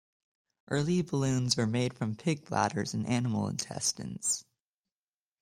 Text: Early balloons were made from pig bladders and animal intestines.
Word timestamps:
Early 0.67 1.03
balloons 1.03 1.55
were 1.57 1.67
made 1.67 1.93
from 1.93 2.15
pig 2.15 2.45
bladders 2.45 2.95
and 2.95 3.05
animal 3.05 3.47
intestines. 3.49 4.43